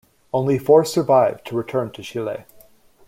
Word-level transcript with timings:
Only 0.33 0.57
four 0.57 0.83
survived 0.83 1.45
to 1.45 1.55
return 1.55 1.91
to 1.91 2.01
Chile. 2.01 2.45